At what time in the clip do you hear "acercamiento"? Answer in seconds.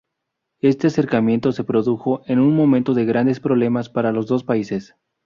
0.87-1.51